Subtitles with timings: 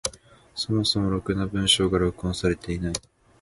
[0.55, 2.93] そもそもろくな文章が録音されていない。